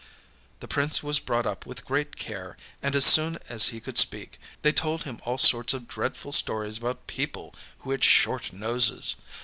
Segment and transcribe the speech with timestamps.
[0.61, 4.39] The Prince was brought up with great care; and, as soon as he could speak,
[4.63, 9.17] they told him all sorts of dreadful stories about people who had short noses.